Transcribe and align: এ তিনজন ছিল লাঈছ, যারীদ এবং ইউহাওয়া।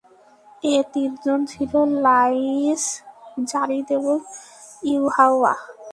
এ 0.63 0.75
তিনজন 0.93 1.39
ছিল 1.45 1.73
লাঈছ, 2.05 2.83
যারীদ 3.51 3.87
এবং 3.97 4.17
ইউহাওয়া। 4.83 5.53